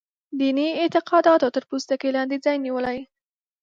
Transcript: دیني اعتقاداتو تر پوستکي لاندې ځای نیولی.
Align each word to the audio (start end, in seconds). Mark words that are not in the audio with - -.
دیني 0.39 0.67
اعتقاداتو 0.81 1.53
تر 1.55 1.63
پوستکي 1.69 2.09
لاندې 2.15 2.37
ځای 2.45 2.57
نیولی. 2.65 2.99